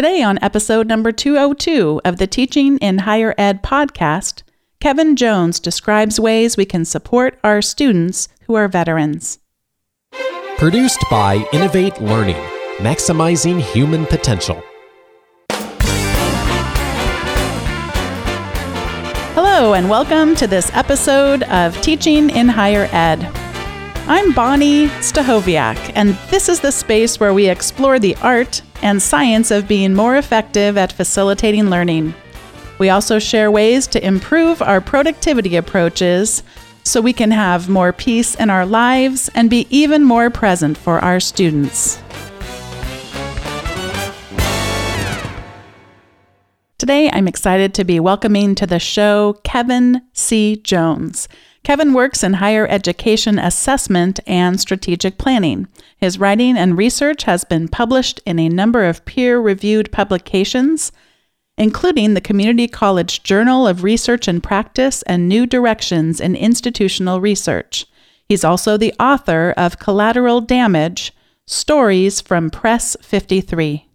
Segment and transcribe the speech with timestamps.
[0.00, 4.42] Today, on episode number 202 of the Teaching in Higher Ed podcast,
[4.80, 9.40] Kevin Jones describes ways we can support our students who are veterans.
[10.56, 12.42] Produced by Innovate Learning,
[12.78, 14.62] maximizing human potential.
[19.34, 23.49] Hello, and welcome to this episode of Teaching in Higher Ed.
[24.12, 29.52] I'm Bonnie Stachowiak, and this is the space where we explore the art and science
[29.52, 32.12] of being more effective at facilitating learning.
[32.80, 36.42] We also share ways to improve our productivity approaches
[36.82, 40.98] so we can have more peace in our lives and be even more present for
[40.98, 42.02] our students.
[46.78, 50.56] Today, I'm excited to be welcoming to the show Kevin C.
[50.56, 51.28] Jones.
[51.62, 55.68] Kevin works in higher education assessment and strategic planning.
[55.96, 60.90] His writing and research has been published in a number of peer reviewed publications,
[61.58, 67.86] including the Community College Journal of Research and Practice and New Directions in Institutional Research.
[68.26, 71.12] He's also the author of Collateral Damage
[71.46, 73.89] Stories from Press 53.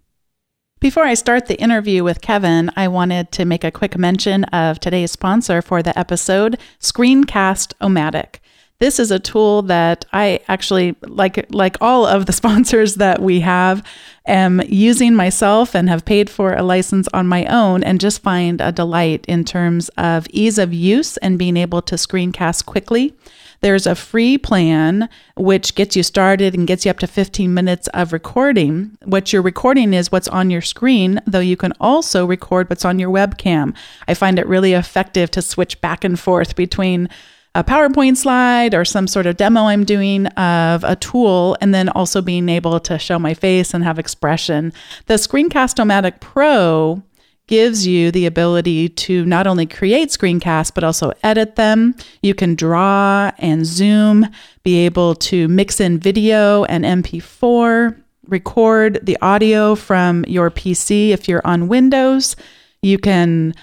[0.86, 4.80] Before I start the interview with Kevin, I wanted to make a quick mention of
[4.80, 8.36] today's sponsor for the episode, Screencast-O-Matic.
[8.78, 13.40] This is a tool that I actually like like all of the sponsors that we
[13.40, 13.84] have
[14.28, 18.62] am using myself and have paid for a license on my own and just find
[18.62, 23.16] a delight in terms of ease of use and being able to screencast quickly.
[23.62, 27.88] There's a free plan which gets you started and gets you up to 15 minutes
[27.90, 28.98] of recording.
[29.04, 33.00] What you're recording is what's on your screen, though you can also record what's on
[33.00, 33.76] your webcam.
[34.08, 37.10] I find it really effective to switch back and forth between
[37.56, 41.88] a PowerPoint slide or some sort of demo I'm doing of a tool, and then
[41.88, 44.74] also being able to show my face and have expression.
[45.06, 47.02] The Screencast-O-Matic Pro
[47.48, 51.96] gives you the ability to not only create screencasts, but also edit them.
[52.22, 54.28] You can draw and zoom,
[54.64, 61.28] be able to mix in video and MP4, record the audio from your PC if
[61.28, 62.36] you're on Windows.
[62.82, 63.54] You can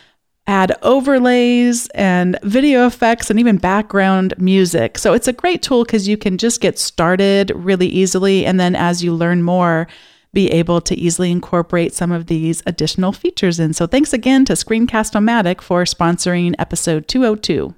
[0.47, 4.99] add overlays and video effects and even background music.
[4.99, 8.45] So it's a great tool because you can just get started really easily.
[8.45, 9.87] And then as you learn more,
[10.33, 13.75] be able to easily incorporate some of these additional features in.
[13.75, 17.75] So thanks again to Screencast-O-Matic for sponsoring episode 202.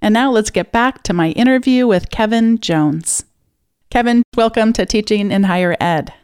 [0.00, 3.24] And now let's get back to my interview with Kevin Jones.
[3.90, 6.14] Kevin, welcome to Teaching in Higher Ed.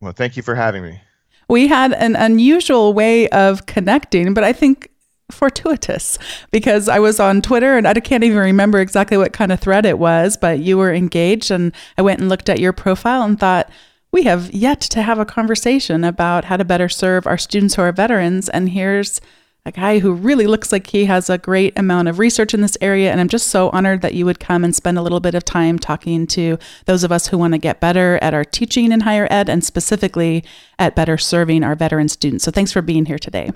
[0.00, 1.00] Well, thank you for having me.
[1.48, 4.90] We had an unusual way of connecting, but I think
[5.30, 6.18] fortuitous
[6.52, 9.86] because I was on Twitter and I can't even remember exactly what kind of thread
[9.86, 13.40] it was, but you were engaged and I went and looked at your profile and
[13.40, 13.70] thought,
[14.14, 17.82] we have yet to have a conversation about how to better serve our students who
[17.82, 18.48] are veterans.
[18.48, 19.20] And here's
[19.66, 22.78] a guy who really looks like he has a great amount of research in this
[22.80, 23.10] area.
[23.10, 25.44] And I'm just so honored that you would come and spend a little bit of
[25.44, 29.00] time talking to those of us who want to get better at our teaching in
[29.00, 30.44] higher ed and specifically
[30.78, 32.44] at better serving our veteran students.
[32.44, 33.50] So thanks for being here today.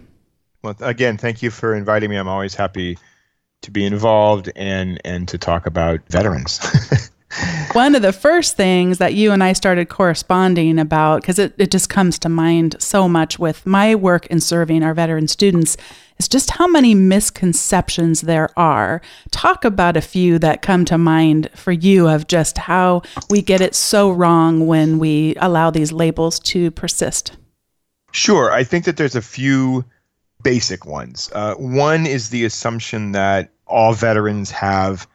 [0.65, 2.17] Well, again, thank you for inviting me.
[2.17, 2.99] I'm always happy
[3.63, 7.11] to be involved and and to talk about veterans.
[7.73, 11.71] One of the first things that you and I started corresponding about, because it, it
[11.71, 15.77] just comes to mind so much with my work in serving our veteran students,
[16.19, 19.03] is just how many misconceptions there are.
[19.31, 23.61] Talk about a few that come to mind for you of just how we get
[23.61, 27.37] it so wrong when we allow these labels to persist.
[28.11, 28.51] Sure.
[28.51, 29.85] I think that there's a few
[30.43, 31.31] basic ones.
[31.35, 35.07] Uh, one is the assumption that all veterans have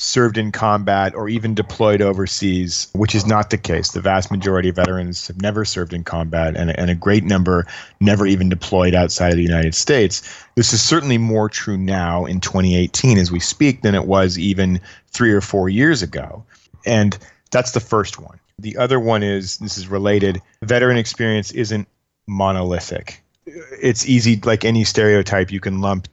[0.00, 3.90] served in combat or even deployed overseas, which is not the case.
[3.90, 7.66] The vast majority of veterans have never served in combat, and, and a great number
[8.00, 10.22] never even deployed outside of the United States.
[10.54, 14.80] This is certainly more true now in 2018 as we speak than it was even
[15.08, 16.44] three or four years ago.
[16.86, 17.18] And
[17.50, 18.40] that's the first one.
[18.58, 21.86] The other one is this is related veteran experience isn't
[22.26, 23.22] monolithic.
[23.44, 26.08] It's easy, like any stereotype, you can lump,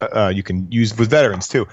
[0.00, 1.68] uh, you can use with veterans too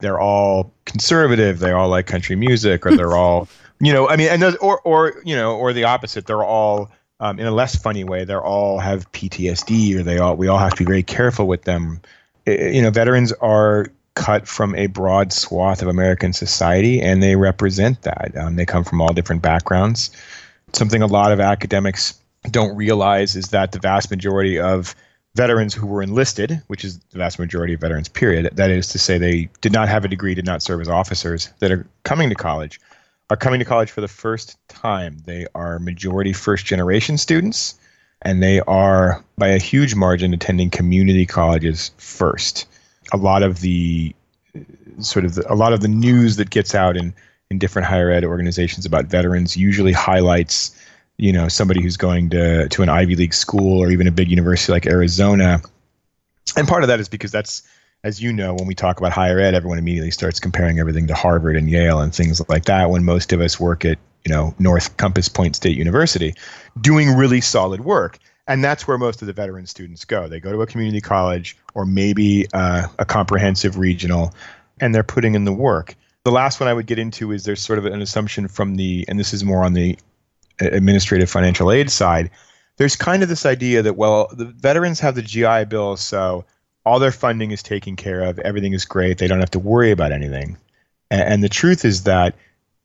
[0.00, 3.48] they're all conservative, they all like country music, or they're all,
[3.80, 6.90] you know, I mean, and those, or or you know, or the opposite, they're all
[7.20, 10.58] um, in a less funny way, they're all have PTSD, or they all we all
[10.58, 12.00] have to be very careful with them.
[12.46, 17.36] It, you know, veterans are cut from a broad swath of American society, and they
[17.36, 18.36] represent that.
[18.36, 20.10] Um, they come from all different backgrounds.
[20.72, 22.14] Something a lot of academics
[22.50, 24.94] don't realize is that the vast majority of
[25.38, 28.50] veterans who were enlisted, which is the vast majority of veterans, period.
[28.56, 31.48] That is to say, they did not have a degree, did not serve as officers,
[31.60, 32.80] that are coming to college,
[33.30, 35.12] are coming to college for the first time.
[35.26, 37.78] They are majority first generation students.
[38.22, 42.66] and they are by a huge margin attending community colleges first.
[43.12, 44.14] A lot of the
[44.98, 47.14] sort of the, a lot of the news that gets out in
[47.50, 50.76] in different higher ed organizations about veterans usually highlights
[51.18, 54.30] you know somebody who's going to to an Ivy League school or even a big
[54.30, 55.60] university like Arizona.
[56.56, 57.62] And part of that is because that's
[58.04, 61.14] as you know, when we talk about higher ed, everyone immediately starts comparing everything to
[61.14, 62.90] Harvard and Yale and things like that.
[62.90, 66.34] When most of us work at you know North Compass Point State University,
[66.80, 70.28] doing really solid work, and that's where most of the veteran students go.
[70.28, 74.32] They go to a community college or maybe uh, a comprehensive regional,
[74.80, 75.96] and they're putting in the work.
[76.24, 79.04] The last one I would get into is there's sort of an assumption from the,
[79.08, 79.98] and this is more on the
[80.60, 82.30] administrative financial aid side,
[82.76, 86.44] there's kind of this idea that well, the veterans have the GI Bill, so
[86.84, 89.90] all their funding is taken care of, everything is great, they don't have to worry
[89.90, 90.56] about anything.
[91.10, 92.34] And, and the truth is that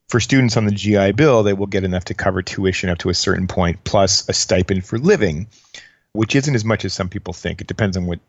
[0.10, 3.10] for students on the GI Bill, they will get enough to cover tuition up to
[3.10, 5.48] a certain point, plus a stipend for living,
[6.12, 7.62] which isn't as much as some people think.
[7.62, 8.20] It depends on what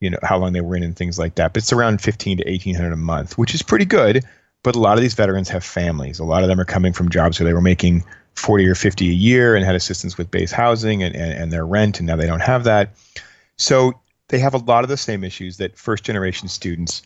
[0.00, 1.52] you know how long they were in and things like that.
[1.52, 4.24] But it's around fifteen to eighteen hundred a month, which is pretty good.
[4.62, 6.18] But a lot of these veterans have families.
[6.18, 9.08] A lot of them are coming from jobs where they were making 40 or 50
[9.08, 12.16] a year and had assistance with base housing and, and, and their rent, and now
[12.16, 12.94] they don't have that.
[13.56, 17.02] So they have a lot of the same issues that first generation students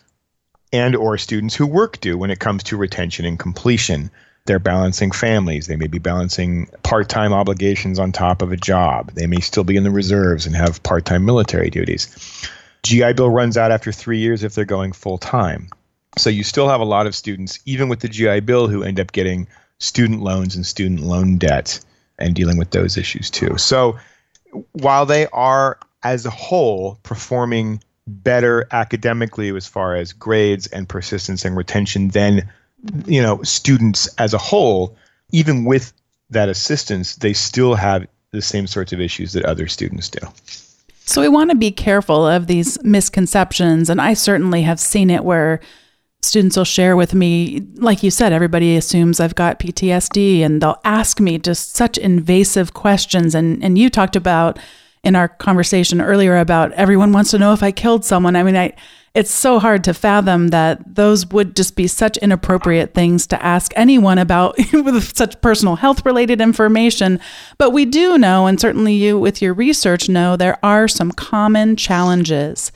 [0.72, 4.10] and or students who work do when it comes to retention and completion.
[4.44, 5.66] They're balancing families.
[5.66, 9.12] They may be balancing part-time obligations on top of a job.
[9.12, 12.49] They may still be in the reserves and have part-time military duties.
[12.82, 15.69] Gi bill runs out after three years if they're going full-time
[16.17, 19.00] so you still have a lot of students even with the gi bill who end
[19.00, 19.47] up getting
[19.79, 21.81] student loans and student loan debt
[22.19, 23.59] and dealing with those issues too.
[23.59, 23.99] So
[24.73, 31.44] while they are as a whole performing better academically as far as grades and persistence
[31.44, 32.49] and retention than
[33.06, 34.97] you know students as a whole
[35.31, 35.93] even with
[36.31, 40.19] that assistance they still have the same sorts of issues that other students do
[41.05, 45.25] so we want to be careful of these misconceptions and i certainly have seen it
[45.25, 45.61] where
[46.22, 50.80] students will share with me, like you said, everybody assumes I've got PTSD and they'll
[50.84, 53.34] ask me just such invasive questions.
[53.34, 54.58] And, and you talked about
[55.02, 58.36] in our conversation earlier about everyone wants to know if I killed someone.
[58.36, 58.72] I mean, I,
[59.14, 63.72] it's so hard to fathom that those would just be such inappropriate things to ask
[63.75, 67.18] anyone about with such personal health related information.
[67.58, 71.75] But we do know, and certainly you with your research know, there are some common
[71.76, 72.70] challenges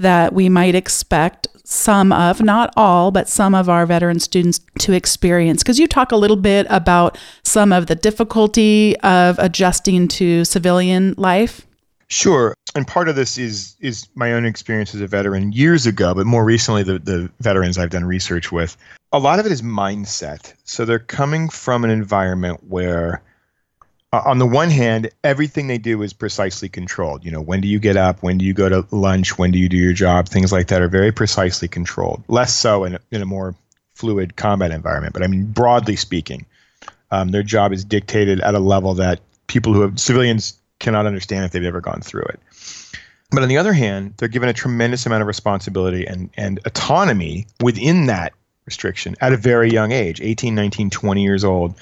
[0.00, 4.92] that we might expect some of, not all, but some of our veteran students to
[4.92, 5.62] experience.
[5.62, 11.14] Because you talk a little bit about some of the difficulty of adjusting to civilian
[11.16, 11.66] life.
[12.08, 16.12] Sure, and part of this is is my own experience as a veteran years ago,
[16.12, 18.76] but more recently the the veterans I've done research with.
[19.12, 20.52] A lot of it is mindset.
[20.64, 23.22] So they're coming from an environment where
[24.12, 27.24] uh, on the one hand, everything they do is precisely controlled.
[27.24, 28.22] You know, when do you get up?
[28.22, 29.38] When do you go to lunch?
[29.38, 30.28] When do you do your job?
[30.28, 32.22] Things like that are very precisely controlled.
[32.28, 33.54] Less so in a, in a more
[33.94, 35.12] fluid combat environment.
[35.12, 36.46] But I mean, broadly speaking,
[37.10, 41.44] um, their job is dictated at a level that people who have civilians cannot understand
[41.44, 42.40] if they've ever gone through it.
[43.30, 47.46] But on the other hand, they're given a tremendous amount of responsibility and, and autonomy
[47.60, 48.32] within that
[48.64, 51.74] restriction at a very young age 18, 19, 20 years old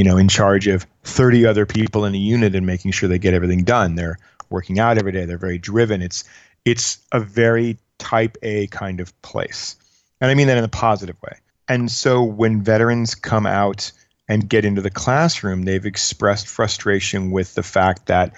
[0.00, 3.18] you know, in charge of 30 other people in a unit and making sure they
[3.18, 3.96] get everything done.
[3.96, 4.18] They're
[4.48, 5.26] working out every day.
[5.26, 6.00] They're very driven.
[6.00, 6.24] It's
[6.64, 9.76] it's a very type A kind of place.
[10.18, 11.36] And I mean that in a positive way.
[11.68, 13.92] And so when veterans come out
[14.26, 18.32] and get into the classroom, they've expressed frustration with the fact that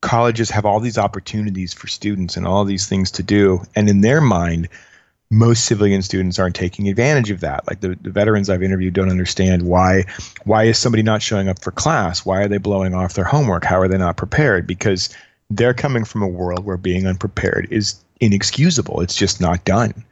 [0.00, 3.62] colleges have all these opportunities for students and all these things to do.
[3.76, 4.68] And in their mind,
[5.30, 7.66] most civilian students aren't taking advantage of that.
[7.66, 10.04] Like the, the veterans I've interviewed don't understand why
[10.44, 12.24] why is somebody not showing up for class?
[12.24, 13.64] Why are they blowing off their homework?
[13.64, 14.66] How are they not prepared?
[14.66, 15.10] Because
[15.50, 19.00] they're coming from a world where being unprepared is inexcusable.
[19.00, 20.04] It's just not done.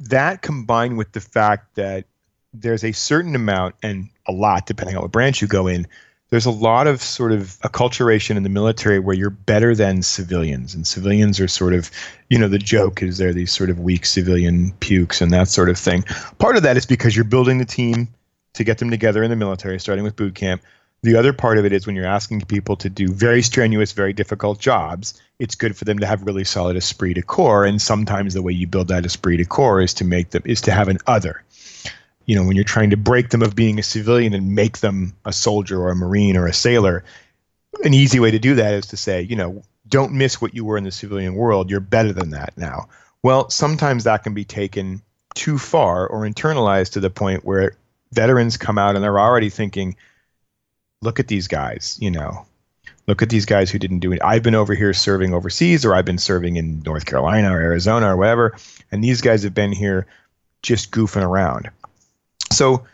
[0.00, 2.04] That combined with the fact that
[2.52, 5.86] there's a certain amount and a lot, depending on what branch you go in,
[6.34, 10.74] there's a lot of sort of acculturation in the military where you're better than civilians
[10.74, 11.92] and civilians are sort of
[12.28, 15.70] you know the joke is they're these sort of weak civilian pukes and that sort
[15.70, 16.02] of thing.
[16.38, 18.08] Part of that is because you're building the team
[18.54, 20.60] to get them together in the military starting with boot camp.
[21.04, 24.12] The other part of it is when you're asking people to do very strenuous very
[24.12, 28.34] difficult jobs it's good for them to have really solid esprit de corps and sometimes
[28.34, 30.88] the way you build that esprit de corps is to make them is to have
[30.88, 31.44] an other
[32.26, 35.14] you know, when you're trying to break them of being a civilian and make them
[35.24, 37.04] a soldier or a marine or a sailor,
[37.84, 40.64] an easy way to do that is to say, you know, don't miss what you
[40.64, 41.70] were in the civilian world.
[41.70, 42.88] You're better than that now.
[43.22, 45.02] Well, sometimes that can be taken
[45.34, 47.76] too far or internalized to the point where
[48.12, 49.96] veterans come out and they're already thinking,
[51.02, 52.46] look at these guys, you know,
[53.06, 54.20] Look at these guys who didn't do it.
[54.24, 58.12] I've been over here serving overseas, or I've been serving in North Carolina or Arizona
[58.12, 58.56] or whatever,
[58.90, 60.06] and these guys have been here
[60.62, 61.70] just goofing around.
[62.54, 62.84] So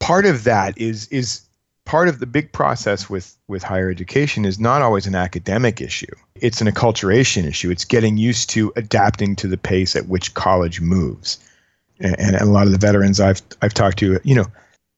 [0.00, 1.42] part of that is is
[1.84, 6.14] part of the big process with with higher education is not always an academic issue.
[6.36, 7.70] It's an acculturation issue.
[7.70, 11.38] It's getting used to adapting to the pace at which college moves.
[12.00, 14.46] And, and a lot of the veterans I've I've talked to, you know,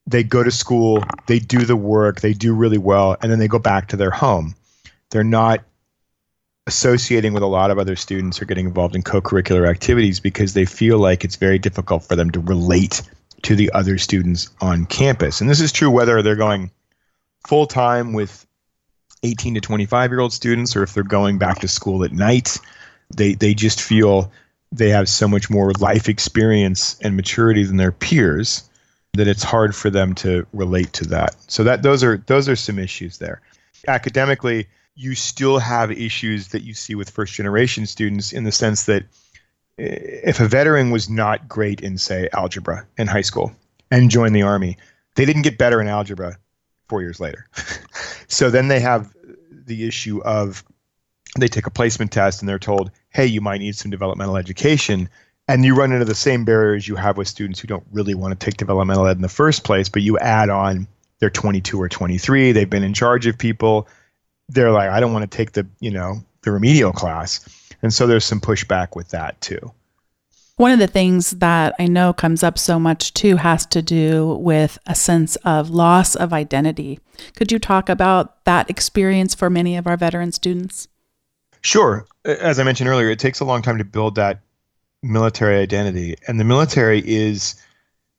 [0.06, 3.48] they go to school, they do the work, they do really well, and then they
[3.48, 4.54] go back to their home.
[5.10, 5.62] They're not
[6.66, 10.64] associating with a lot of other students or getting involved in co-curricular activities because they
[10.64, 13.02] feel like it's very difficult for them to relate
[13.44, 15.40] to the other students on campus.
[15.40, 16.70] And this is true whether they're going
[17.46, 18.46] full time with
[19.22, 22.58] 18 to 25 year old students or if they're going back to school at night.
[23.14, 24.32] They they just feel
[24.72, 28.68] they have so much more life experience and maturity than their peers
[29.12, 31.36] that it's hard for them to relate to that.
[31.46, 33.40] So that those are those are some issues there.
[33.86, 38.84] Academically, you still have issues that you see with first generation students in the sense
[38.84, 39.04] that
[39.76, 43.52] if a veteran was not great in, say, algebra in high school
[43.90, 44.78] and joined the army,
[45.16, 46.38] they didn't get better in algebra
[46.88, 47.46] four years later.
[48.28, 49.12] so then they have
[49.50, 50.64] the issue of
[51.38, 55.08] they take a placement test and they're told, hey, you might need some developmental education.
[55.48, 58.38] And you run into the same barriers you have with students who don't really want
[58.38, 60.86] to take developmental ed in the first place, but you add on
[61.18, 63.88] they're 22 or 23, they've been in charge of people.
[64.48, 68.06] They're like, I don't want to take the, you know, the remedial class and so
[68.06, 69.72] there's some pushback with that too.
[70.56, 74.36] One of the things that I know comes up so much too has to do
[74.40, 76.98] with a sense of loss of identity.
[77.36, 80.88] Could you talk about that experience for many of our veteran students?
[81.60, 82.06] Sure.
[82.24, 84.40] As I mentioned earlier, it takes a long time to build that
[85.02, 87.54] military identity, and the military is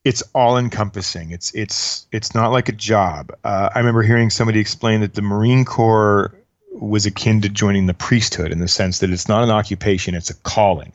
[0.03, 1.31] it's all encompassing.
[1.31, 3.31] It's it's it's not like a job.
[3.43, 6.36] Uh, I remember hearing somebody explain that the Marine Corps
[6.82, 10.29] was akin to joining the priesthood in the sense that it's not an occupation, it's
[10.29, 10.91] a calling.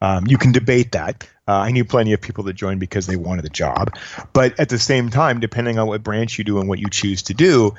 [0.00, 1.28] Um, you can debate that.
[1.46, 3.96] Uh, I knew plenty of people that joined because they wanted a job.
[4.32, 7.22] But at the same time, depending on what branch you do and what you choose
[7.24, 7.74] to do,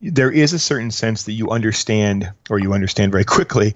[0.00, 3.74] there is a certain sense that you understand, or you understand very quickly,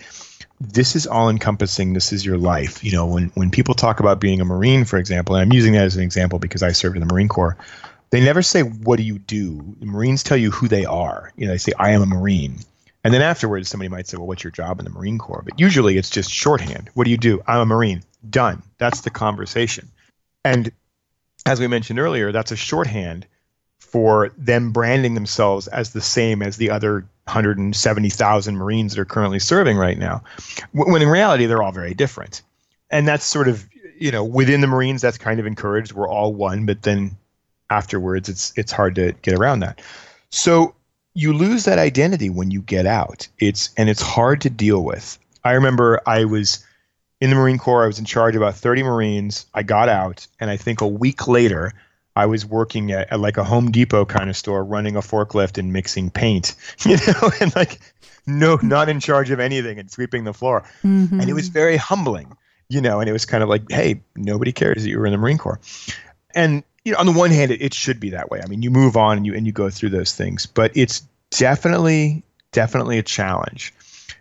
[0.61, 1.95] this is all encompassing.
[1.95, 2.85] This is your life.
[2.85, 5.73] You know, when, when people talk about being a Marine, for example, and I'm using
[5.73, 7.57] that as an example because I served in the Marine Corps,
[8.11, 9.77] they never say what do you do.
[9.81, 11.33] The Marines tell you who they are.
[11.37, 12.59] You know, they say I am a Marine.
[13.03, 15.59] And then afterwards somebody might say, "Well, what's your job in the Marine Corps?" But
[15.59, 16.91] usually it's just shorthand.
[16.95, 17.43] What do you do?
[17.47, 18.03] I'm a Marine.
[18.29, 18.63] Done.
[18.79, 19.89] That's the conversation.
[20.45, 20.71] And
[21.47, 23.27] as we mentioned earlier, that's a shorthand
[23.79, 29.39] for them branding themselves as the same as the other 170,000 Marines that are currently
[29.39, 30.23] serving right now.
[30.73, 32.43] When in reality they're all very different.
[32.91, 33.67] And that's sort of,
[33.99, 35.93] you know, within the Marines that's kind of encouraged.
[35.93, 37.17] We're all one, but then
[37.71, 39.81] afterwards it's it's hard to get around that.
[40.31, 40.75] So
[41.15, 43.29] you lose that identity when you get out.
[43.39, 45.19] It's and it's hard to deal with.
[45.45, 46.65] I remember i was
[47.21, 49.47] in the marine corps i was in charge of about 30 marines.
[49.55, 51.73] I got out and i think a week later
[52.17, 55.57] i was working at, at like a home depot kind of store running a forklift
[55.57, 57.81] and mixing paint you know and like
[58.27, 60.63] no not in charge of anything and sweeping the floor.
[60.85, 61.21] Mm-hmm.
[61.21, 62.37] and it was very humbling
[62.69, 65.13] you know and it was kind of like hey nobody cares that you were in
[65.13, 65.61] the marine corps.
[66.35, 68.41] And you know, on the one hand, it, it should be that way.
[68.43, 71.03] I mean, you move on and you and you go through those things, but it's
[71.31, 72.23] definitely
[72.53, 73.75] definitely a challenge.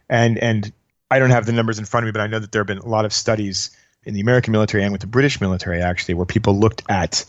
[0.09, 0.71] And and
[1.11, 2.67] I don't have the numbers in front of me, but I know that there have
[2.67, 3.71] been a lot of studies
[4.03, 7.25] in the American military and with the British military actually, where people looked at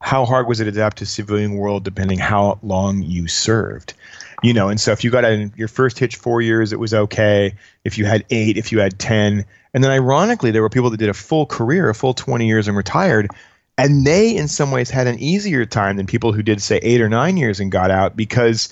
[0.00, 3.94] how hard was it to adapt to civilian world depending how long you served
[4.42, 6.94] you know and so if you got in your first hitch four years it was
[6.94, 9.44] okay if you had eight if you had ten
[9.74, 12.68] and then ironically there were people that did a full career a full 20 years
[12.68, 13.28] and retired
[13.78, 17.00] and they, in some ways, had an easier time than people who did, say, eight
[17.00, 18.68] or nine years and got out because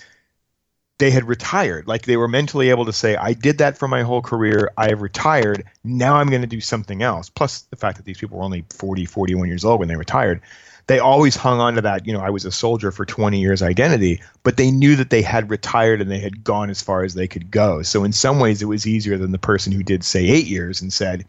[0.98, 1.86] they had retired.
[1.86, 4.70] Like they were mentally able to say, I did that for my whole career.
[4.76, 5.64] I have retired.
[5.84, 7.28] Now I'm going to do something else.
[7.28, 10.40] Plus the fact that these people were only 40, 41 years old when they retired.
[10.88, 13.60] They always hung on to that, you know, I was a soldier for 20 years
[13.60, 17.14] identity, but they knew that they had retired and they had gone as far as
[17.14, 17.82] they could go.
[17.82, 20.80] So in some ways, it was easier than the person who did, say, eight years
[20.80, 21.24] and said,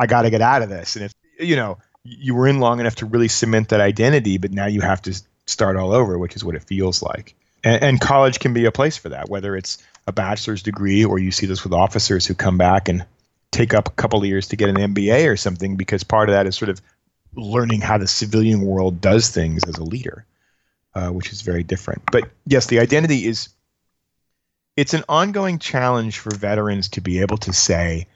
[0.00, 0.96] I got to get out of this.
[0.96, 1.76] And if, you know,
[2.06, 5.20] you were in long enough to really cement that identity, but now you have to
[5.46, 7.34] start all over, which is what it feels like.
[7.64, 11.18] And, and, college can be a place for that, whether it's a bachelor's degree or
[11.18, 13.04] you see this with officers who come back and
[13.50, 16.34] take up a couple of years to get an MBA or something, because part of
[16.34, 16.80] that is sort of
[17.34, 20.24] learning how the civilian world does things as a leader,
[20.94, 22.02] uh, which is very different.
[22.10, 23.48] But yes, the identity is
[24.76, 28.06] it's an ongoing challenge for veterans to be able to say,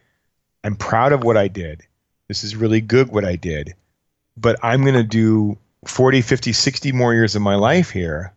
[0.63, 1.83] I'm proud of what I did.
[2.29, 3.75] This is really good what I did
[4.41, 8.35] but I'm going to do 40, 50, 60 more years of my life here.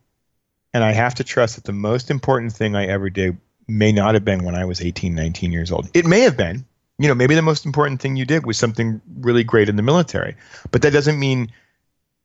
[0.73, 4.15] And I have to trust that the most important thing I ever did may not
[4.15, 5.89] have been when I was 18, 19 years old.
[5.93, 6.65] It may have been.
[6.99, 9.81] You know, maybe the most important thing you did was something really great in the
[9.81, 10.35] military.
[10.71, 11.51] But that doesn't mean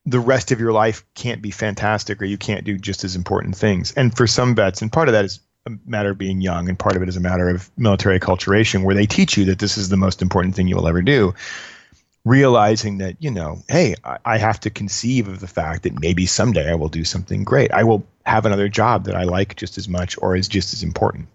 [0.07, 3.57] the rest of your life can't be fantastic or you can't do just as important
[3.57, 3.93] things.
[3.93, 6.79] And for some vets, and part of that is a matter of being young, and
[6.79, 9.77] part of it is a matter of military acculturation, where they teach you that this
[9.77, 11.35] is the most important thing you will ever do.
[12.25, 13.95] Realizing that, you know, hey,
[14.25, 17.73] I have to conceive of the fact that maybe someday I will do something great.
[17.73, 20.83] I will have another job that I like just as much or is just as
[20.83, 21.29] important.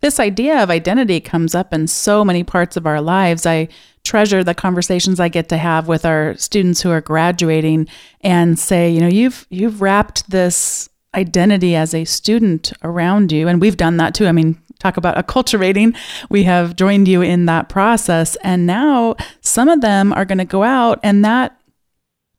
[0.00, 3.46] This idea of identity comes up in so many parts of our lives.
[3.46, 3.68] I
[4.04, 7.88] treasure the conversations I get to have with our students who are graduating
[8.20, 13.60] and say, you know, you've you've wrapped this identity as a student around you and
[13.60, 14.26] we've done that too.
[14.26, 15.96] I mean, talk about acculturating.
[16.28, 20.44] We have joined you in that process and now some of them are going to
[20.44, 21.58] go out and that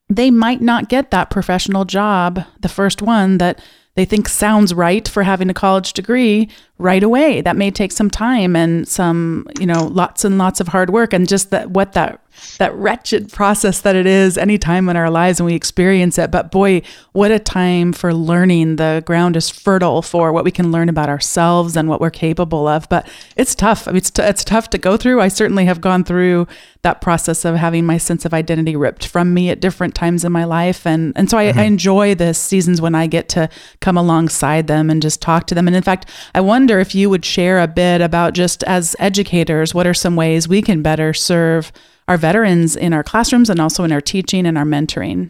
[0.08, 3.60] they might not get that professional job, the first one that
[3.96, 7.42] they think sounds right for having a college degree right away.
[7.42, 11.14] That may take some time and some, you know, lots and lots of hard work
[11.14, 12.22] and just that what that
[12.58, 16.32] that wretched process that it is any time in our lives and we experience it.
[16.32, 16.82] But boy,
[17.14, 18.76] what a time for learning.
[18.76, 22.68] The ground is fertile for what we can learn about ourselves and what we're capable
[22.68, 22.88] of.
[22.90, 23.88] But it's tough.
[23.88, 25.22] I mean, it's, t- it's tough to go through.
[25.22, 26.48] I certainly have gone through
[26.82, 30.32] that process of having my sense of identity ripped from me at different times in
[30.32, 30.86] my life.
[30.86, 31.60] And, and so I, mm-hmm.
[31.60, 33.50] I enjoy the seasons when I get to
[33.82, 35.68] come alongside them and just talk to them.
[35.68, 39.76] And in fact, I wonder if you would share a bit about just as educators,
[39.76, 41.72] what are some ways we can better serve
[42.08, 45.30] our veterans in our classrooms and also in our teaching and our mentoring.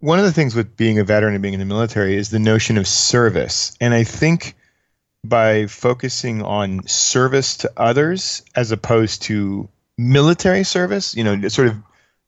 [0.00, 2.38] One of the things with being a veteran and being in the military is the
[2.38, 3.74] notion of service.
[3.80, 4.54] And I think
[5.24, 11.76] by focusing on service to others as opposed to military service, you know, sort of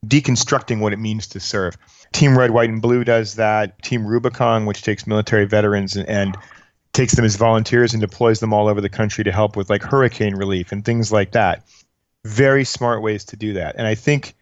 [0.07, 1.77] deconstructing what it means to serve.
[2.15, 3.83] Team Red, White, and Blue does that.
[3.83, 6.35] Team Rubicon, which takes military veterans and, and
[6.93, 9.83] takes them as volunteers and deploys them all over the country to help with like
[9.83, 11.65] hurricane relief and things like that
[12.25, 13.75] very smart ways to do that.
[13.77, 14.35] And I think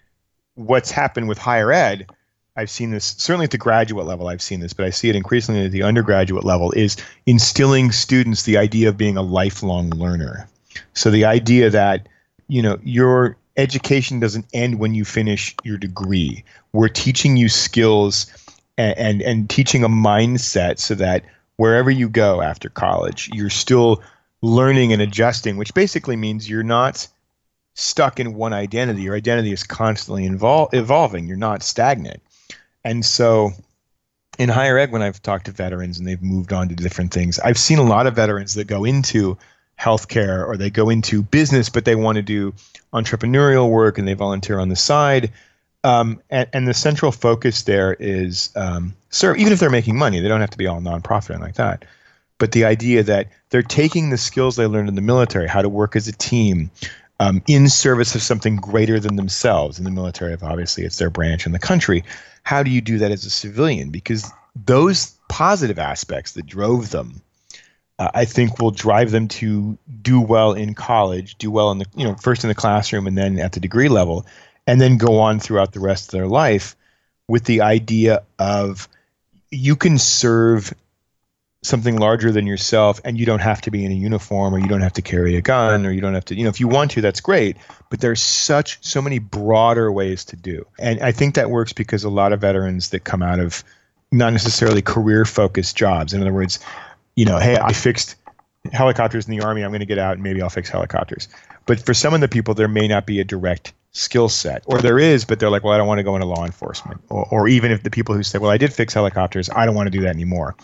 [0.54, 2.06] what's happened with higher ed,
[2.56, 5.16] I've seen this certainly at the graduate level, I've seen this, but I see it
[5.16, 6.96] increasingly at the undergraduate level, is
[7.26, 10.48] instilling students the idea of being a lifelong learner.
[10.94, 12.08] So the idea that,
[12.48, 16.44] you know, your education doesn't end when you finish your degree.
[16.72, 18.26] We're teaching you skills
[18.76, 21.24] and, and, and teaching a mindset so that
[21.60, 24.02] wherever you go after college, you're still
[24.42, 27.06] learning and adjusting, which basically means you're not–
[27.74, 29.02] stuck in one identity.
[29.02, 31.26] Your identity is constantly invol- evolving.
[31.26, 32.20] You're not stagnant.
[32.84, 33.52] And so
[34.38, 37.38] in higher ed, when I've talked to veterans and they've moved on to different things,
[37.38, 39.38] I've seen a lot of veterans that go into
[39.78, 42.52] healthcare or they go into business, but they want to do
[42.92, 45.32] entrepreneurial work and they volunteer on the side.
[45.82, 50.20] Um, and, and, the central focus there is um, serve, even if they're making money,
[50.20, 51.86] they don't have to be all nonprofit and like that.
[52.36, 55.70] But the idea that they're taking the skills they learned in the military, how to
[55.70, 56.70] work as a team,
[57.20, 59.78] um, in service of something greater than themselves.
[59.78, 62.02] In the military, obviously, it's their branch in the country.
[62.42, 63.90] How do you do that as a civilian?
[63.90, 67.20] Because those positive aspects that drove them,
[67.98, 71.86] uh, I think, will drive them to do well in college, do well in the
[71.94, 74.26] you know first in the classroom and then at the degree level,
[74.70, 76.76] and then go on throughout the rest of their life
[77.26, 78.88] with the idea of
[79.50, 80.72] you can serve
[81.62, 84.68] something larger than yourself and you don't have to be in a uniform or you
[84.68, 86.68] don't have to carry a gun or you don't have to you know if you
[86.68, 87.56] want to that's great
[87.88, 90.64] but there's such so many broader ways to do.
[90.78, 93.64] And i think that works because a lot of veterans that come out of
[94.12, 96.14] not necessarily career focused jobs.
[96.14, 96.60] In other words
[97.16, 98.14] you know hey i fixed
[98.72, 101.26] helicopters in the army i'm going to get out and maybe i'll fix helicopters
[101.66, 104.80] but for some of the people there may not be a direct skill set or
[104.80, 107.26] there is but they're like well i don't want to go into law enforcement or,
[107.30, 109.86] or even if the people who say well i did fix helicopters i don't want
[109.86, 110.54] to do that anymore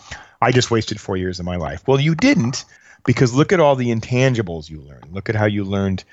[0.41, 1.87] I just wasted four years of my life.
[1.87, 2.65] Well, you didn't
[3.05, 5.11] because look at all the intangibles you learned.
[5.11, 6.03] Look at how you learned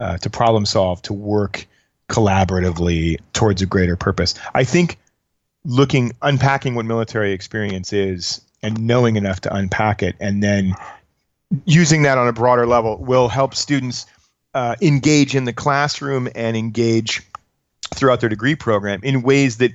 [0.00, 1.66] uh, to problem solve, to work
[2.08, 4.34] collaboratively towards a greater purpose.
[4.54, 4.98] I think
[5.64, 10.74] looking, unpacking what military experience is and knowing enough to unpack it and then
[11.64, 14.06] using that on a broader level will help students
[14.58, 17.22] uh, engage in the classroom and engage
[17.94, 19.70] throughout their degree program in ways that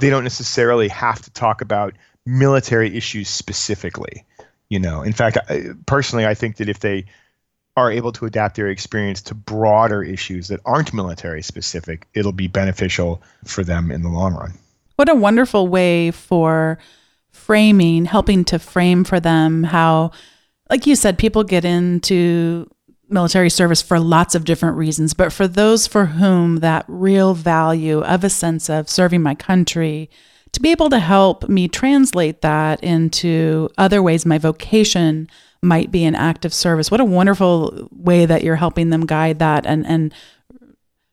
[0.00, 4.24] they don't necessarily have to talk about military issues specifically.
[4.68, 7.04] You know, in fact, I, personally, I think that if they
[7.76, 12.48] are able to adapt their experience to broader issues that aren't military specific, it'll be
[12.48, 14.54] beneficial for them in the long run.
[14.96, 16.78] What a wonderful way for
[17.30, 20.10] framing, helping to frame for them how,
[20.68, 22.68] like you said, people get into
[23.08, 28.00] military service for lots of different reasons, but for those for whom that real value
[28.00, 30.10] of a sense of serving my country,
[30.52, 35.28] to be able to help me translate that into other ways my vocation
[35.62, 36.90] might be an act of service.
[36.90, 40.14] What a wonderful way that you're helping them guide that and and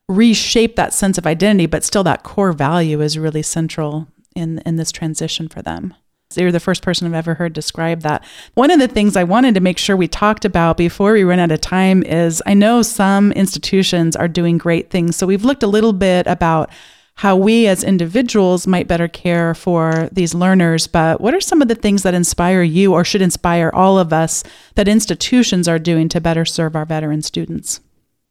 [0.10, 4.76] reshape that sense of identity, but still that core value is really central in in
[4.76, 5.94] this transition for them.
[6.38, 8.24] You're the first person I've ever heard describe that.
[8.54, 11.40] One of the things I wanted to make sure we talked about before we run
[11.40, 15.16] out of time is I know some institutions are doing great things.
[15.16, 16.70] So we've looked a little bit about
[17.16, 21.68] how we as individuals might better care for these learners, but what are some of
[21.68, 24.44] the things that inspire you or should inspire all of us
[24.76, 27.80] that institutions are doing to better serve our veteran students?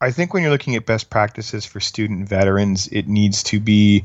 [0.00, 4.02] I think when you're looking at best practices for student veterans, it needs to be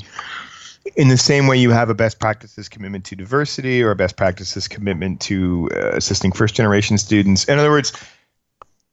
[0.96, 4.16] in the same way you have a best practices commitment to diversity or a best
[4.16, 7.46] practices commitment to uh, assisting first generation students.
[7.46, 7.94] In other words,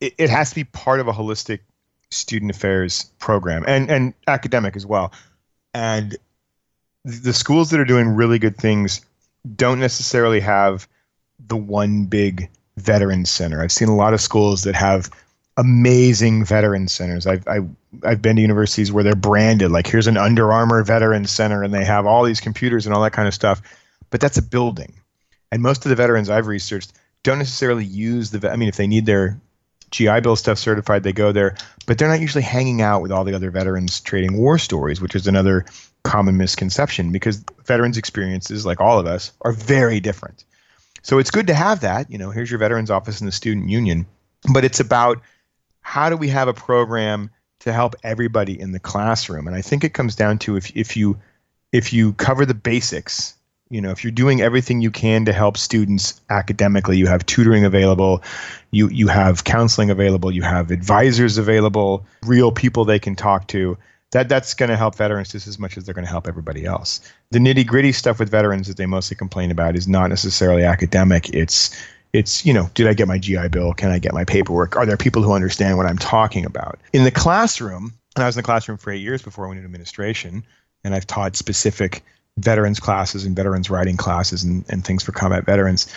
[0.00, 1.60] it, it has to be part of a holistic
[2.10, 5.12] student affairs program and, and academic as well.
[5.72, 6.16] And
[7.04, 9.00] the schools that are doing really good things
[9.56, 10.88] don't necessarily have
[11.38, 13.62] the one big veteran center.
[13.62, 15.10] I've seen a lot of schools that have
[15.56, 17.26] amazing veteran centers.
[17.26, 17.68] I've, I've,
[18.02, 21.72] I've been to universities where they're branded, like here's an Under Armour veteran center, and
[21.72, 23.62] they have all these computers and all that kind of stuff.
[24.10, 24.94] But that's a building.
[25.52, 28.86] And most of the veterans I've researched don't necessarily use the, I mean, if they
[28.86, 29.40] need their
[29.90, 33.24] GI Bill stuff certified, they go there, but they're not usually hanging out with all
[33.24, 35.64] the other veterans trading war stories, which is another
[36.02, 40.44] common misconception because veterans' experiences, like all of us, are very different.
[41.02, 42.10] So it's good to have that.
[42.10, 44.06] You know, here's your veterans office in the student union,
[44.52, 45.20] but it's about
[45.84, 49.46] how do we have a program to help everybody in the classroom?
[49.46, 51.20] And I think it comes down to if if you
[51.70, 53.34] if you cover the basics
[53.70, 57.64] you know if you're doing everything you can to help students academically you have tutoring
[57.64, 58.22] available
[58.70, 63.76] you you have counseling available you have advisors available real people they can talk to
[64.12, 66.66] that that's going to help veterans just as much as they're going to help everybody
[66.66, 70.62] else the nitty gritty stuff with veterans that they mostly complain about is not necessarily
[70.62, 71.74] academic it's
[72.14, 73.74] it's you know did i get my gi bill?
[73.74, 74.76] Can i get my paperwork?
[74.76, 76.78] Are there people who understand what i'm talking about?
[76.94, 79.58] In the classroom and i was in the classroom for eight years before i went
[79.58, 80.42] into administration
[80.84, 82.02] and i've taught specific
[82.38, 85.92] veterans classes and veterans writing classes and, and things for combat veterans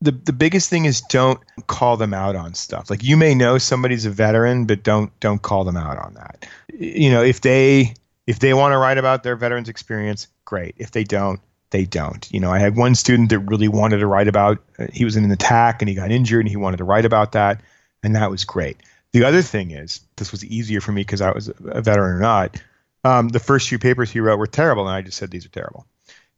[0.00, 2.88] the, the biggest thing is don't call them out on stuff.
[2.88, 6.46] Like you may know somebody's a veteran but don't don't call them out on that.
[6.72, 7.92] You know if they
[8.26, 10.74] if they want to write about their veterans experience great.
[10.78, 11.38] If they don't
[11.70, 14.86] they don't you know i had one student that really wanted to write about uh,
[14.92, 17.32] he was in an attack and he got injured and he wanted to write about
[17.32, 17.60] that
[18.02, 18.76] and that was great
[19.12, 22.20] the other thing is this was easier for me because i was a veteran or
[22.20, 22.60] not
[23.04, 25.50] um, the first few papers he wrote were terrible, and I just said these are
[25.50, 25.86] terrible.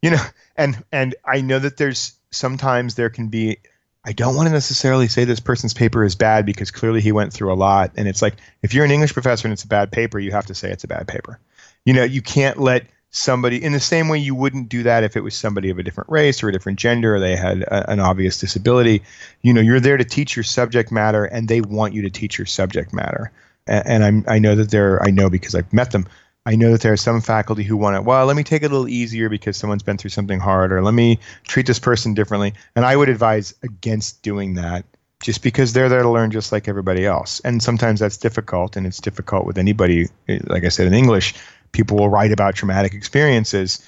[0.01, 0.23] You know,
[0.55, 3.57] and and I know that there's sometimes there can be.
[4.05, 7.31] I don't want to necessarily say this person's paper is bad because clearly he went
[7.31, 9.91] through a lot, and it's like if you're an English professor and it's a bad
[9.91, 11.39] paper, you have to say it's a bad paper.
[11.85, 15.15] You know, you can't let somebody in the same way you wouldn't do that if
[15.15, 17.89] it was somebody of a different race or a different gender or they had a,
[17.91, 19.03] an obvious disability
[19.43, 22.39] you know you're there to teach your subject matter and they want you to teach
[22.39, 23.31] your subject matter
[23.67, 26.07] and, and i'm i know that they're i know because i've met them
[26.45, 28.03] I know that there are some faculty who want it.
[28.03, 30.81] Well, let me take it a little easier because someone's been through something hard, or
[30.81, 32.53] let me treat this person differently.
[32.75, 34.83] And I would advise against doing that
[35.21, 37.39] just because they're there to learn just like everybody else.
[37.45, 40.09] And sometimes that's difficult, and it's difficult with anybody.
[40.27, 41.33] Eh, like I said in English,
[41.73, 43.85] people will write about traumatic experiences,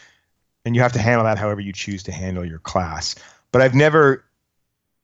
[0.66, 3.16] and you have to handle that however you choose to handle your class.
[3.54, 4.26] But I've never,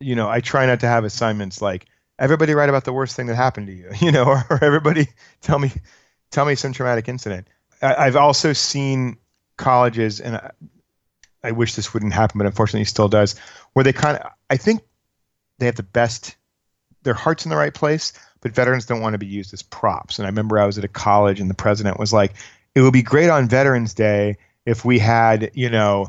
[0.01, 1.85] you know, I try not to have assignments like,
[2.19, 5.07] everybody write about the worst thing that happened to you, you know, or, or everybody
[5.41, 5.71] tell me
[6.31, 7.47] tell me some traumatic incident.
[7.81, 9.17] I, have also seen
[9.57, 10.51] colleges, and I,
[11.43, 13.35] I wish this wouldn't happen, but unfortunately, it still does,
[13.73, 14.81] where they kind of, I think
[15.57, 16.35] they have the best,
[17.03, 20.19] their heart's in the right place, but veterans don't want to be used as props.
[20.19, 22.33] And I remember I was at a college, and the president was like,
[22.75, 26.07] it would be great on Veterans Day if we had, you know,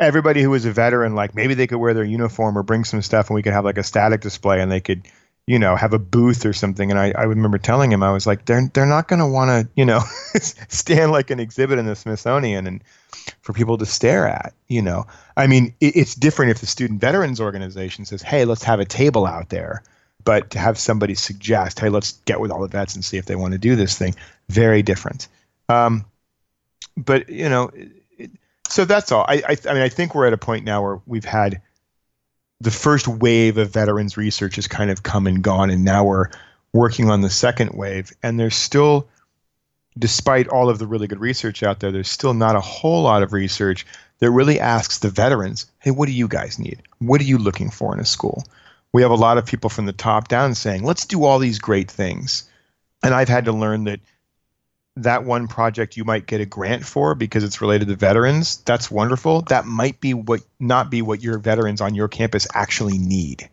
[0.00, 3.02] everybody who was a veteran, like maybe they could wear their uniform or bring some
[3.02, 5.06] stuff and we could have like a static display and they could
[5.46, 6.90] you know, have a booth or something.
[6.90, 9.48] And I, I remember telling him, I was like, they're, they're not going to want
[9.48, 10.00] to, you know,
[10.68, 12.82] stand like an exhibit in the Smithsonian and
[13.40, 15.06] for people to stare at, you know.
[15.36, 18.84] I mean, it, it's different if the Student Veterans Organization says, hey, let's have a
[18.84, 19.82] table out there.
[20.24, 23.26] But to have somebody suggest, hey, let's get with all the vets and see if
[23.26, 24.14] they want to do this thing,
[24.48, 25.26] very different.
[25.68, 26.04] Um,
[26.96, 28.30] but, you know, it,
[28.68, 29.24] so that's all.
[29.28, 31.62] I, I, I mean, I think we're at a point now where we've had–
[32.60, 36.28] the first wave of veterans research has kind of come and gone, and now we're
[36.72, 38.12] working on the second wave.
[38.22, 39.08] And there's still,
[39.98, 43.24] despite all of the really good research out there, there's still not a whole lot
[43.24, 43.84] of research
[44.20, 46.80] that really asks the veterans, hey, what do you guys need?
[47.00, 48.44] What are you looking for in a school?
[48.92, 51.58] We have a lot of people from the top down saying, let's do all these
[51.58, 52.48] great things.
[53.02, 53.98] And I've had to learn that
[54.96, 58.90] that one project you might get a grant for because it's related to veterans, that's
[58.90, 59.42] wonderful.
[59.42, 63.48] That might be what not be what your veterans on your campus actually need.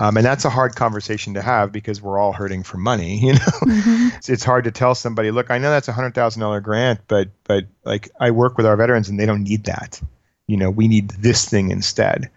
[0.00, 3.18] Um, and that's a hard conversation to have because we're all hurting for money.
[3.28, 4.16] You know, mm-hmm.
[4.16, 7.00] it's, it's, hard to tell somebody, look, I know that's a hundred thousand dollar grant,
[7.08, 10.00] but but like I work with our veterans and they don't need that.
[10.46, 12.30] You know, we need this thing instead.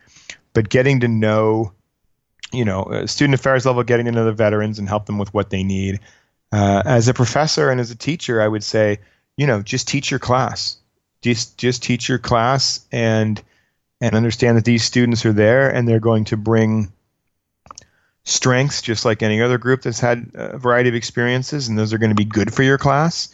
[0.54, 1.72] But getting to know,
[2.52, 5.34] you know, uh, student affairs level, getting to know the veterans and help them with
[5.34, 6.00] what they need.
[6.52, 9.00] Uh, as a professor and as a teacher, I would say,
[9.38, 10.78] you know, just teach your class.
[11.22, 13.42] Just just teach your class and
[14.02, 16.92] and understand that these students are there and they're going to bring
[18.24, 21.98] strengths just like any other group that's had a variety of experiences and those are
[21.98, 23.34] going to be good for your class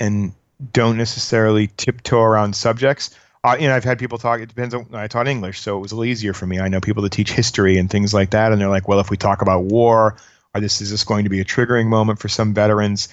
[0.00, 0.32] and
[0.72, 4.86] don't necessarily tiptoe around subjects uh, you know i've had people talk it depends on
[4.92, 7.12] i taught english so it was a little easier for me i know people that
[7.12, 10.16] teach history and things like that and they're like well if we talk about war
[10.60, 13.08] this is this going to be a triggering moment for some veterans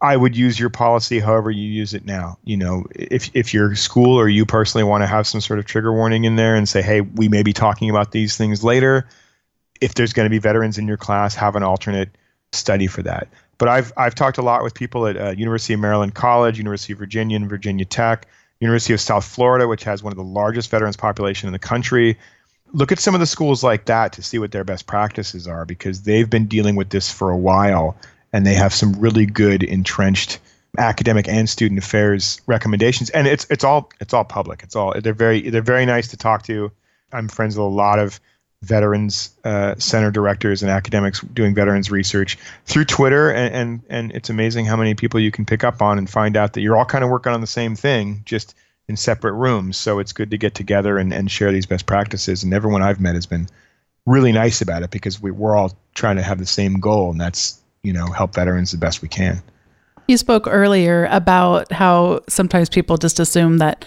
[0.00, 2.38] I would use your policy however you use it now.
[2.44, 5.66] You know, if if your school or you personally want to have some sort of
[5.66, 9.08] trigger warning in there and say, hey, we may be talking about these things later,
[9.80, 12.10] if there's going to be veterans in your class, have an alternate
[12.52, 13.28] study for that.
[13.58, 16.92] But I've I've talked a lot with people at uh, University of Maryland College, University
[16.92, 18.26] of Virginia, and Virginia Tech,
[18.60, 22.18] University of South Florida, which has one of the largest veterans population in the country.
[22.72, 25.64] Look at some of the schools like that to see what their best practices are
[25.64, 27.96] because they've been dealing with this for a while
[28.32, 30.38] and they have some really good entrenched
[30.76, 33.10] academic and student affairs recommendations.
[33.10, 34.62] And it's it's all it's all public.
[34.62, 36.70] It's all they're very they're very nice to talk to.
[37.12, 38.20] I'm friends with a lot of
[38.62, 44.30] veterans uh, center directors and academics doing veterans research through Twitter, and, and and it's
[44.30, 46.84] amazing how many people you can pick up on and find out that you're all
[46.84, 48.54] kind of working on the same thing, just
[48.88, 49.76] in separate rooms.
[49.76, 52.42] So it's good to get together and, and share these best practices.
[52.42, 53.48] And everyone I've met has been
[54.06, 57.20] really nice about it because we, we're all trying to have the same goal, and
[57.20, 59.42] that's you know help veterans the best we can.
[60.08, 63.84] You spoke earlier about how sometimes people just assume that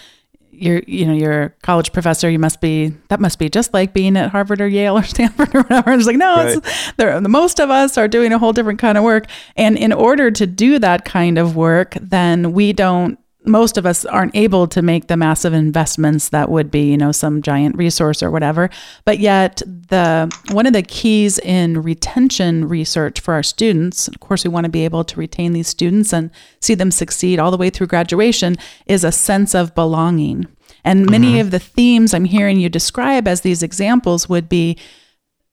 [0.52, 3.94] you're you know you're a college professor you must be that must be just like
[3.94, 6.58] being at harvard or yale or stanford or whatever it's like no right.
[6.58, 9.94] it's the most of us are doing a whole different kind of work and in
[9.94, 14.66] order to do that kind of work then we don't most of us aren't able
[14.68, 18.70] to make the massive investments that would be, you know, some giant resource or whatever.
[19.04, 24.44] But yet, the one of the keys in retention research for our students, of course,
[24.44, 27.56] we want to be able to retain these students and see them succeed all the
[27.56, 30.46] way through graduation, is a sense of belonging.
[30.84, 31.40] And many mm-hmm.
[31.40, 34.78] of the themes I'm hearing you describe as these examples would be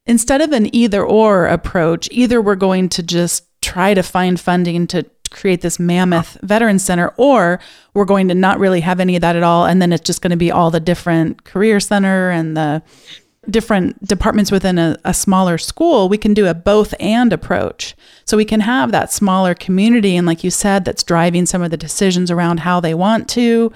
[0.06, 4.88] instead of an either or approach, either we're going to just try to find funding
[4.88, 7.60] to create this mammoth veteran center or
[7.94, 10.22] we're going to not really have any of that at all and then it's just
[10.22, 12.82] going to be all the different career center and the
[13.50, 16.10] different departments within a, a, smaller school.
[16.10, 17.96] We can do a both and approach.
[18.26, 21.72] So we can have that smaller community and like you said that's driving some of
[21.72, 23.72] the decisions around how they want to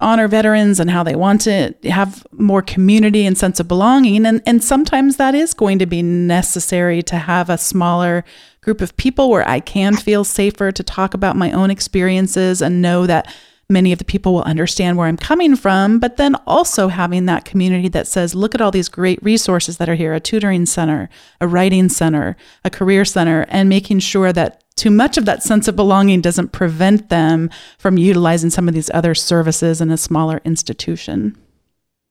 [0.00, 4.26] honor veterans and how they want to have more community and sense of belonging.
[4.26, 8.24] And and sometimes that is going to be necessary to have a smaller
[8.62, 12.82] group of people where I can feel safer to talk about my own experiences and
[12.82, 13.32] know that
[13.70, 17.44] many of the people will understand where I'm coming from, but then also having that
[17.44, 21.08] community that says, look at all these great resources that are here a tutoring center,
[21.40, 25.68] a writing center, a career center, and making sure that too much of that sense
[25.68, 30.40] of belonging doesn't prevent them from utilizing some of these other services in a smaller
[30.44, 31.36] institution.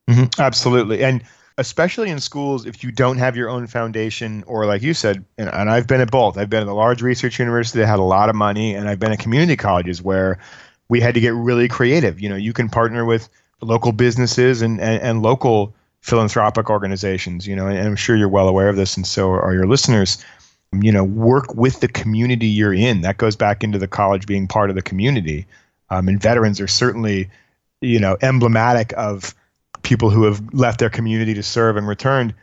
[0.09, 1.03] Mm-hmm, absolutely.
[1.03, 1.23] And
[1.59, 5.49] especially in schools if you don't have your own foundation or like you said and,
[5.49, 6.37] and, i've been at both.
[6.37, 8.99] I've been at a large research university that had a lot of money and i've
[8.99, 10.39] been at community colleges where
[10.87, 12.19] we had to get really creative.
[12.19, 13.29] You know you can partner with
[13.61, 18.47] local businesses and, and, and local philanthropic organizations you know and i'm sure you're well
[18.47, 20.23] aware of this and so are your listeners.
[20.71, 23.01] You know work with the community you're in.
[23.01, 25.45] That goes back into the college being part of the community.
[25.89, 27.29] Um, and veterans are certainly
[27.81, 29.35] you know emblematic of
[29.89, 32.35] people who have left their community to serve and returned,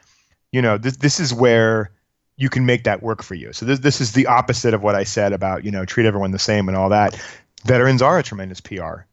[0.51, 1.93] you know, this this is where
[2.37, 3.53] you can make that work for you.
[3.53, 6.33] So this this is the opposite of what I said about you know treat everyone
[6.33, 7.19] the same and all that.
[7.65, 9.07] Veterans are a tremendous PR.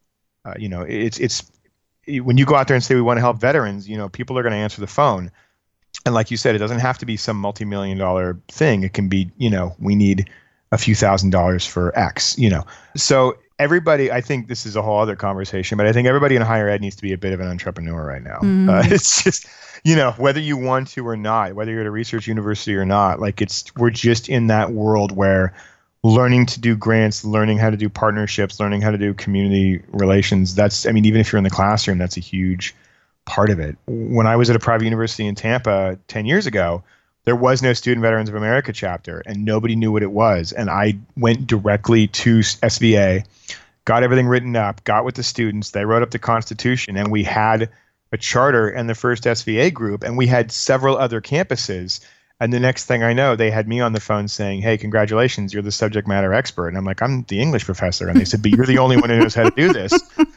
[0.46, 1.44] Uh, you know, it's it's
[2.20, 4.38] when you go out there and say we want to help veterans, you know, people
[4.38, 5.32] are going to answer the phone.
[6.06, 8.84] And like you said, it doesn't have to be some multi-million dollar thing.
[8.84, 10.30] It can be, you know, we need
[10.72, 12.66] a few thousand dollars for X, you know.
[12.98, 16.42] So everybody i think this is a whole other conversation but i think everybody in
[16.42, 18.70] higher ed needs to be a bit of an entrepreneur right now mm.
[18.70, 19.48] uh, it's just
[19.86, 22.86] you know whether you want to or not whether you're at a research university or
[22.86, 25.54] not like it's we're just in that world where
[26.04, 30.54] learning to do grants learning how to do partnerships learning how to do community relations
[30.54, 32.76] that's i mean even if you're in the classroom that's a huge
[33.26, 36.84] part of it when i was at a private university in tampa 10 years ago
[37.26, 40.52] there was no Student Veterans of America chapter, and nobody knew what it was.
[40.52, 43.26] And I went directly to SVA,
[43.86, 45.72] got everything written up, got with the students.
[45.72, 47.70] They wrote up the Constitution, and we had
[48.12, 52.02] a charter and the first SVA group, and we had several other campuses.
[52.40, 55.54] And the next thing I know, they had me on the phone saying, Hey, congratulations,
[55.54, 56.68] you're the subject matter expert.
[56.68, 58.10] And I'm like, I'm the English professor.
[58.10, 59.94] And they said, But you're the only one who knows how to do this.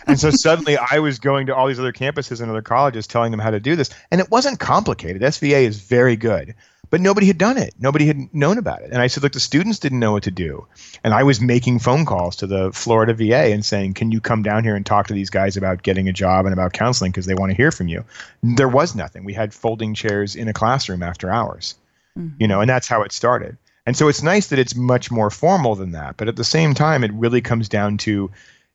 [0.07, 3.33] And so suddenly I was going to all these other campuses and other colleges telling
[3.33, 3.91] them how to do this.
[4.13, 5.21] And it wasn't complicated.
[5.21, 6.55] SVA is very good
[6.91, 7.75] but nobody had done it.
[7.79, 8.91] Nobody had known about it.
[8.93, 10.67] And I said, look, the students didn't know what to do.
[11.03, 14.43] And I was making phone calls to the Florida VA and saying, can you come
[14.43, 17.27] down here and talk to these guys about getting a job and about counseling because
[17.27, 18.05] they want to hear from you?
[18.43, 19.25] There was nothing.
[19.25, 21.75] We had folding chairs in a classroom after hours,
[22.19, 22.37] mm-hmm.
[22.39, 23.57] you know, and that's how it started.
[23.87, 26.17] And so it's nice that it's much more formal than that.
[26.17, 28.31] But at the same time, it really comes down to,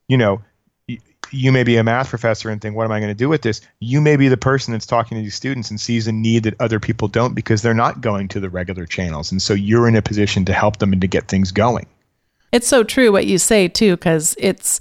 [0.07, 0.41] you know,
[1.31, 3.41] you may be a math professor and think, what am I going to do with
[3.41, 3.61] this?
[3.79, 6.59] You may be the person that's talking to these students and sees a need that
[6.59, 9.31] other people don't because they're not going to the regular channels.
[9.31, 11.87] And so you're in a position to help them and to get things going.
[12.51, 14.79] It's so true what you say, too, because it's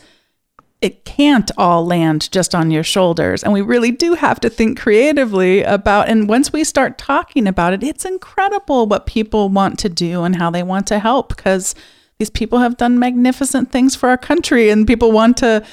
[0.80, 3.44] it can't all land just on your shoulders.
[3.44, 7.74] And we really do have to think creatively about and once we start talking about
[7.74, 11.74] it, it's incredible what people want to do and how they want to help because
[12.18, 15.64] these people have done magnificent things for our country and people want to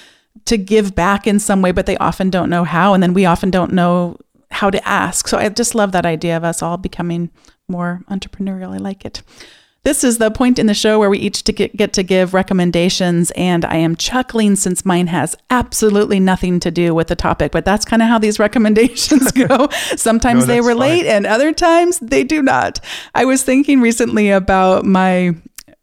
[0.48, 2.94] to give back in some way, but they often don't know how.
[2.94, 4.18] And then we often don't know
[4.52, 5.28] how to ask.
[5.28, 7.30] So I just love that idea of us all becoming
[7.68, 8.74] more entrepreneurial.
[8.74, 9.22] I like it.
[9.84, 12.34] This is the point in the show where we each to get, get to give
[12.34, 17.54] recommendations, and I am chuckling since mine has absolutely nothing to do with the topic,
[17.54, 19.70] but that's kind of how these recommendations go.
[19.96, 21.12] Sometimes no, they relate, fine.
[21.12, 22.82] and other times they do not.
[23.16, 25.36] I was thinking recently about my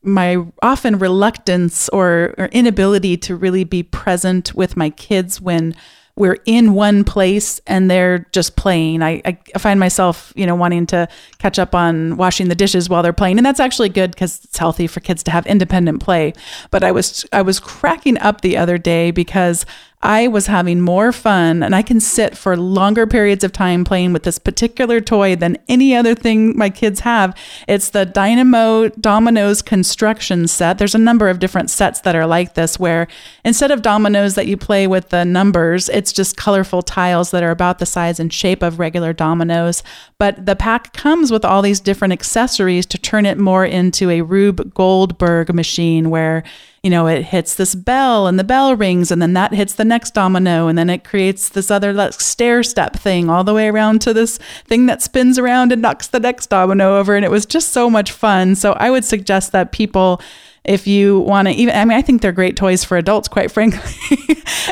[0.04, 5.74] my often reluctance or, or inability to really be present with my kids when
[6.16, 9.02] we're in one place and they're just playing.
[9.02, 13.02] I, I, find myself, you know, wanting to catch up on washing the dishes while
[13.02, 16.32] they're playing, and that's actually good because it's healthy for kids to have independent play.
[16.70, 19.66] But I was I was cracking up the other day because
[20.04, 24.12] I was having more fun and I can sit for longer periods of time playing
[24.12, 27.34] with this particular toy than any other thing my kids have.
[27.66, 30.76] It's the Dynamo Dominoes construction set.
[30.76, 33.08] There's a number of different sets that are like this where
[33.46, 37.50] instead of dominoes that you play with the numbers, it's just colorful tiles that are
[37.50, 39.82] about the size and shape of regular dominoes.
[40.18, 44.20] But the pack comes with all these different accessories to turn it more into a
[44.20, 46.44] Rube Goldberg machine where
[46.84, 49.86] you know, it hits this bell and the bell rings and then that hits the
[49.86, 53.68] next domino and then it creates this other like, stair step thing all the way
[53.68, 57.16] around to this thing that spins around and knocks the next domino over.
[57.16, 58.54] And it was just so much fun.
[58.54, 60.20] So I would suggest that people
[60.64, 63.50] if you want to even i mean i think they're great toys for adults quite
[63.52, 63.92] frankly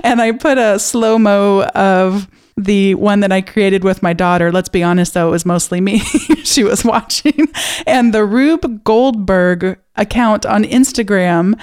[0.03, 4.53] and i put a slow mo of the one that I created with my daughter.
[4.53, 5.99] Let's be honest, though, it was mostly me.
[6.45, 7.49] she was watching.
[7.87, 11.59] And the Rube Goldberg account on Instagram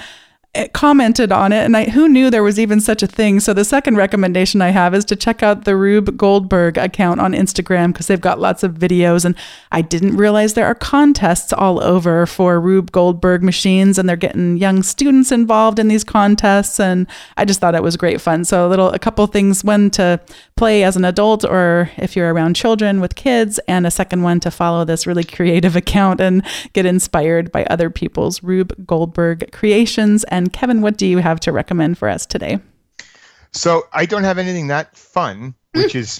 [0.52, 3.38] Eh, commented on it and I who knew there was even such a thing.
[3.38, 7.34] So the second recommendation I have is to check out the Rube Goldberg account on
[7.34, 9.36] Instagram because they've got lots of videos and
[9.70, 14.56] I didn't realize there are contests all over for Rube Goldberg machines and they're getting
[14.56, 18.44] young students involved in these contests and I just thought it was great fun.
[18.44, 20.18] So a little a couple things when to
[20.56, 24.40] play as an adult or if you're around children with kids and a second one
[24.40, 30.24] to follow this really creative account and get inspired by other people's Rube Goldberg creations
[30.24, 32.58] and and Kevin, what do you have to recommend for us today?
[33.52, 36.18] So I don't have anything that fun, which is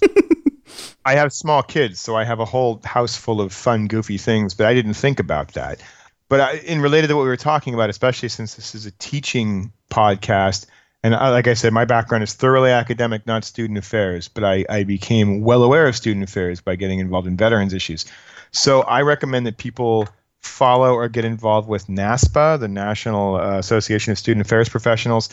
[1.07, 4.53] I have small kids, so I have a whole house full of fun, goofy things,
[4.53, 5.83] but I didn't think about that.
[6.29, 8.91] But I, in related to what we were talking about, especially since this is a
[8.93, 10.67] teaching podcast,
[11.03, 14.67] and I, like I said, my background is thoroughly academic, not student affairs, but I,
[14.69, 18.05] I became well aware of student affairs by getting involved in veterans issues.
[18.53, 20.09] So I recommend that people
[20.41, 25.29] follow or get involved with NASPA, the National uh, Association of Student Affairs Professionals.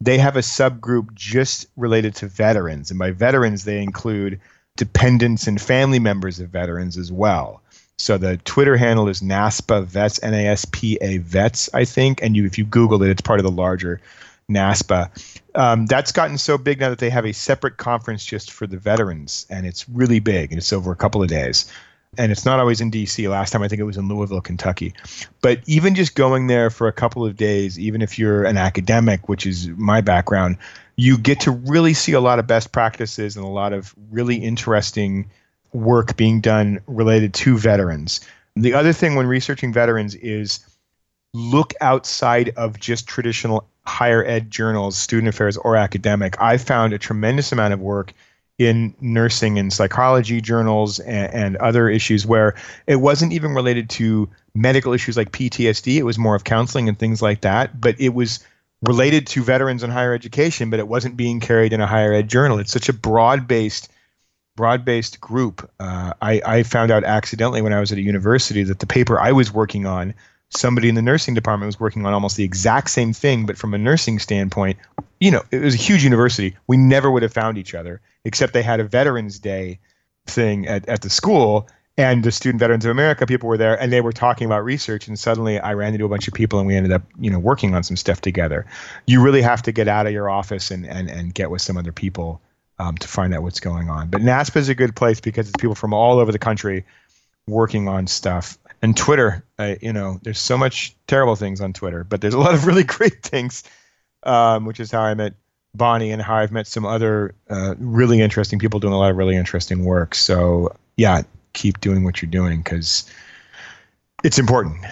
[0.00, 2.90] They have a subgroup just related to veterans.
[2.90, 4.40] And by veterans, they include
[4.76, 7.62] dependents and family members of veterans as well.
[7.98, 12.22] So the Twitter handle is NASPA Vets, N A S P A Vets, I think.
[12.22, 14.00] And you, if you Google it, it's part of the larger
[14.48, 15.10] NASPA.
[15.56, 18.76] Um, that's gotten so big now that they have a separate conference just for the
[18.76, 21.70] veterans, and it's really big, and it's over a couple of days
[22.16, 23.28] and it's not always in DC.
[23.28, 24.94] Last time I think it was in Louisville, Kentucky.
[25.42, 29.28] But even just going there for a couple of days, even if you're an academic,
[29.28, 30.56] which is my background,
[30.96, 34.36] you get to really see a lot of best practices and a lot of really
[34.36, 35.30] interesting
[35.72, 38.20] work being done related to veterans.
[38.56, 40.60] The other thing when researching veterans is
[41.34, 46.40] look outside of just traditional higher ed journals, student affairs, or academic.
[46.40, 48.12] I found a tremendous amount of work
[48.58, 52.56] in nursing and psychology journals and, and, other issues where
[52.88, 55.96] it wasn't even related to medical issues like PTSD.
[55.96, 57.80] It was more of counseling and things like that.
[57.80, 58.40] But it was
[58.82, 62.28] related to veterans and higher education, but it wasn't being carried in a higher ed
[62.28, 62.58] journal.
[62.58, 63.88] It's such a broad based
[64.56, 65.70] broad-based group.
[65.78, 69.20] Uh, I, I found out accidentally when I was at a university that the paper
[69.20, 70.14] I was working on,
[70.50, 73.74] somebody in the nursing department was working on almost the exact same thing, but from
[73.74, 74.78] a nursing standpoint,
[75.20, 76.56] you know, it was a huge university.
[76.66, 79.78] We never would have found each other, except they had a Veterans Day
[80.26, 83.92] thing at, at the school, and the Student Veterans of America people were there, and
[83.92, 85.08] they were talking about research.
[85.08, 87.40] And suddenly, I ran into a bunch of people, and we ended up, you know,
[87.40, 88.66] working on some stuff together.
[89.06, 91.76] You really have to get out of your office and and and get with some
[91.76, 92.40] other people
[92.78, 94.08] um, to find out what's going on.
[94.08, 96.84] But NASPA is a good place because it's people from all over the country
[97.48, 98.58] working on stuff.
[98.80, 102.38] And Twitter, uh, you know, there's so much terrible things on Twitter, but there's a
[102.38, 103.64] lot of really great things,
[104.22, 105.34] um, which is how I met
[105.74, 109.16] Bonnie and how I've met some other uh, really interesting people doing a lot of
[109.16, 110.14] really interesting work.
[110.14, 111.22] So, yeah,
[111.52, 113.10] keep doing what you're doing because
[114.24, 114.84] it's important.